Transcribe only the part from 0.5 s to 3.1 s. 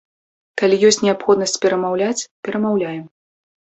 Калі ёсць неабходнасць перамаўляць, перамаўляем.